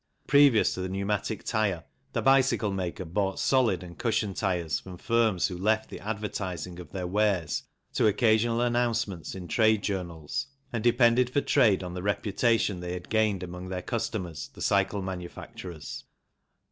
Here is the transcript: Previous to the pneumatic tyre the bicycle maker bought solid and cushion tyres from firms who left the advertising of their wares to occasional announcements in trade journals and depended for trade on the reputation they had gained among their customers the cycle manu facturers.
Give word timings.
Previous 0.25 0.73
to 0.73 0.81
the 0.81 0.89
pneumatic 0.89 1.43
tyre 1.43 1.83
the 2.13 2.23
bicycle 2.23 2.71
maker 2.71 3.05
bought 3.05 3.37
solid 3.39 3.83
and 3.83 3.99
cushion 3.99 4.33
tyres 4.33 4.79
from 4.79 4.97
firms 4.97 5.45
who 5.47 5.55
left 5.55 5.91
the 5.91 5.99
advertising 5.99 6.79
of 6.79 6.91
their 6.91 7.05
wares 7.05 7.61
to 7.93 8.07
occasional 8.07 8.61
announcements 8.61 9.35
in 9.35 9.47
trade 9.47 9.83
journals 9.83 10.47
and 10.73 10.83
depended 10.83 11.29
for 11.29 11.41
trade 11.41 11.83
on 11.83 11.93
the 11.93 12.01
reputation 12.01 12.79
they 12.79 12.93
had 12.93 13.09
gained 13.09 13.43
among 13.43 13.69
their 13.69 13.83
customers 13.83 14.49
the 14.55 14.61
cycle 14.63 15.03
manu 15.03 15.29
facturers. 15.29 16.01